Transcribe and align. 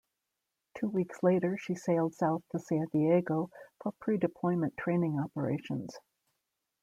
Two 0.75 0.89
weeks 0.89 1.21
later 1.21 1.59
she 1.59 1.75
sailed 1.75 2.15
south 2.15 2.41
to 2.51 2.57
San 2.59 2.87
Diego 2.91 3.51
for 3.79 3.91
pre-deployment 3.99 4.75
training 4.75 5.19
operations. 5.23 5.99